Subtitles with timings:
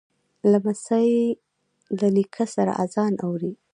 [0.51, 1.09] لمسی
[1.99, 3.53] له نیکه سره آذان اوري.